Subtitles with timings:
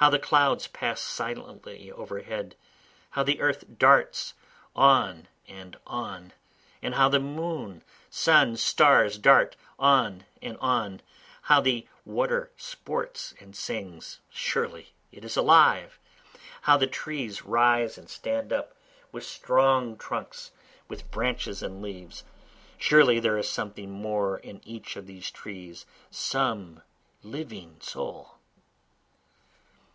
[0.00, 2.54] How the clouds pass silently overhead!
[3.10, 4.34] How the earth darts
[4.76, 6.32] on and on!
[6.80, 7.34] and how the sun,
[8.14, 11.00] moon, stars, dart on and on!
[11.42, 14.20] How the water sports and sings!
[14.30, 15.98] (surely it is alive!)
[16.62, 18.74] How the trees rise and stand up,
[19.10, 20.52] with strong trunks,
[20.86, 22.22] with branches and leaves!
[22.78, 26.82] (Surely there is something more in each of the trees, some
[27.24, 28.36] living soul.)